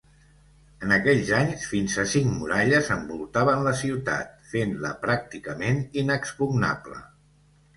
[0.85, 6.99] En aquells anys, fins a cinc muralles envoltaven la ciutat, fent-la pràcticament inexpugnable.